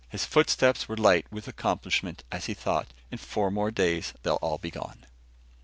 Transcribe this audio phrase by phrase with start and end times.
[0.09, 4.57] His footsteps were light with accomplishment as he thought, "In four more days, they'll all
[4.57, 5.05] be gone."